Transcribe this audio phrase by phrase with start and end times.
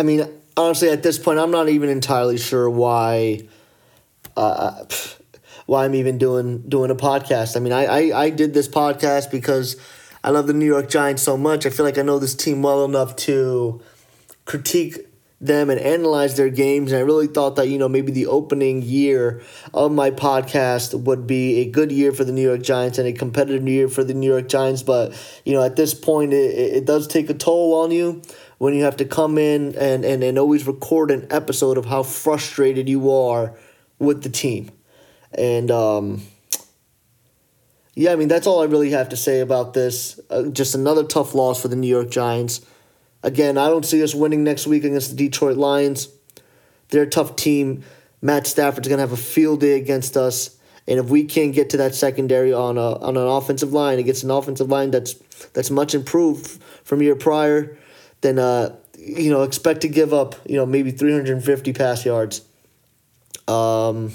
[0.00, 3.42] I mean, honestly, at this point, I'm not even entirely sure why.
[4.34, 4.86] Uh,
[5.66, 7.54] why I'm even doing doing a podcast.
[7.54, 9.76] I mean, I, I I did this podcast because
[10.24, 11.66] I love the New York Giants so much.
[11.66, 13.82] I feel like I know this team well enough to
[14.46, 14.96] critique
[15.38, 16.92] them and analyze their games.
[16.92, 19.42] And I really thought that, you know, maybe the opening year
[19.72, 23.12] of my podcast would be a good year for the New York Giants and a
[23.12, 24.82] competitive year for the New York Giants.
[24.82, 25.12] But,
[25.44, 28.22] you know, at this point, it, it does take a toll on you
[28.60, 32.02] when you have to come in and, and, and always record an episode of how
[32.02, 33.54] frustrated you are
[33.98, 34.70] with the team.
[35.32, 36.20] And, um,
[37.94, 40.20] yeah, I mean, that's all I really have to say about this.
[40.28, 42.60] Uh, just another tough loss for the New York Giants.
[43.22, 46.10] Again, I don't see us winning next week against the Detroit Lions.
[46.90, 47.82] They're a tough team.
[48.20, 50.58] Matt Stafford's going to have a field day against us.
[50.86, 54.22] And if we can't get to that secondary on a on an offensive line against
[54.22, 55.14] an offensive line that's
[55.54, 57.78] that's much improved from year prior,
[58.20, 62.42] then uh, you know expect to give up you know maybe 350 pass yards.
[63.48, 64.12] Um,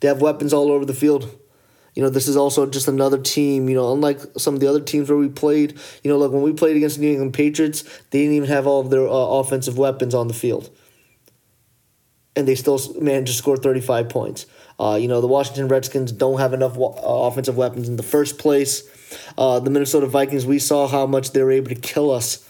[0.00, 1.34] they have weapons all over the field.
[1.94, 4.80] You know, this is also just another team, you know, unlike some of the other
[4.80, 7.82] teams where we played, you know, like when we played against the New England Patriots,
[8.10, 10.70] they didn't even have all of their uh, offensive weapons on the field.
[12.34, 14.46] And they still managed to score 35 points.
[14.78, 18.38] Uh, you know, the Washington Redskins don't have enough uh, offensive weapons in the first
[18.38, 18.82] place.
[19.38, 22.44] Uh, the Minnesota Vikings, we saw how much they were able to kill us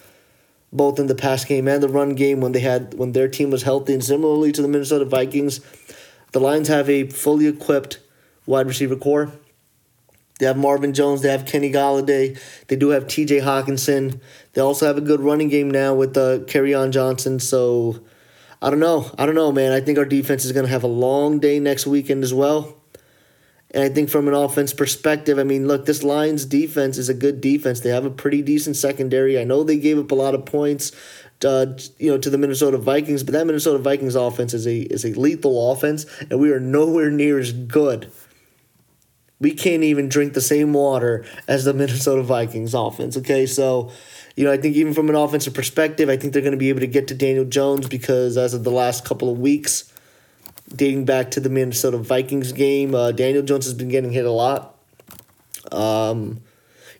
[0.74, 3.50] both in the pass game and the run game when they had when their team
[3.50, 3.94] was healthy.
[3.94, 5.60] And similarly to the Minnesota Vikings,
[6.32, 8.00] the Lions have a fully equipped
[8.44, 9.32] wide receiver core.
[10.40, 11.22] They have Marvin Jones.
[11.22, 12.38] They have Kenny Golladay.
[12.66, 13.38] They do have T.J.
[13.40, 14.20] Hockenson.
[14.52, 17.38] They also have a good running game now with uh, Kerryon Johnson.
[17.38, 18.00] So
[18.60, 19.10] I don't know.
[19.16, 19.70] I don't know, man.
[19.70, 22.76] I think our defense is going to have a long day next weekend as well.
[23.74, 27.14] And I think from an offense perspective, I mean, look, this Lions defense is a
[27.14, 27.80] good defense.
[27.80, 29.38] They have a pretty decent secondary.
[29.38, 30.92] I know they gave up a lot of points,
[31.44, 31.66] uh,
[31.98, 35.12] you know, to the Minnesota Vikings, but that Minnesota Vikings offense is a is a
[35.18, 38.10] lethal offense, and we are nowhere near as good
[39.40, 43.16] we can't even drink the same water as the Minnesota Vikings offense.
[43.16, 43.90] Okay, so
[44.36, 46.70] you know, I think even from an offensive perspective, I think they're going to be
[46.70, 49.92] able to get to Daniel Jones because as of the last couple of weeks,
[50.68, 54.30] dating back to the Minnesota Vikings game, uh, Daniel Jones has been getting hit a
[54.30, 54.78] lot.
[55.72, 56.40] Um,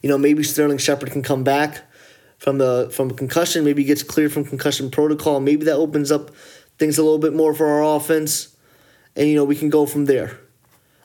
[0.03, 1.83] you know, maybe Sterling Shepard can come back
[2.39, 3.65] from the from concussion.
[3.65, 5.41] Maybe he gets cleared from concussion protocol.
[5.41, 6.31] Maybe that opens up
[6.79, 8.57] things a little bit more for our offense,
[9.17, 10.39] and you know we can go from there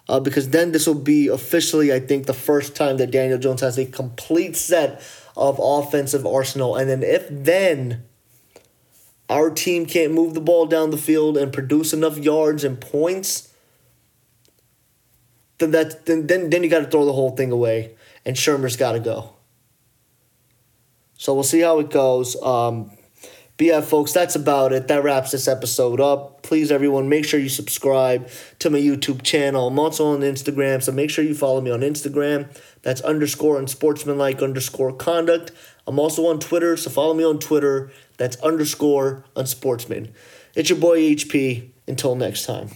[0.10, 3.62] uh, because then this will be officially, I think, the first time that Daniel Jones
[3.62, 5.02] has a complete set
[5.38, 6.76] of offensive arsenal.
[6.76, 8.04] And then if then
[9.30, 13.54] our team can't move the ball down the field and produce enough yards and points,
[15.60, 17.96] then that then then, then you got to throw the whole thing away,
[18.26, 19.34] and Shurmur's got to go.
[21.18, 22.42] So we'll see how it goes.
[22.42, 22.92] Um,
[23.58, 24.88] but yeah, folks, that's about it.
[24.88, 26.44] That wraps this episode up.
[26.44, 28.30] Please, everyone, make sure you subscribe
[28.60, 29.68] to my YouTube channel.
[29.68, 32.48] I'm also on Instagram, so make sure you follow me on Instagram.
[32.84, 35.52] That's underscore unsportsmanlike underscore conduct.
[35.86, 37.92] I'm also on Twitter, so follow me on Twitter.
[38.20, 40.12] That's underscore unsportsman.
[40.54, 41.72] It's your boy HP.
[41.88, 42.70] Until next time.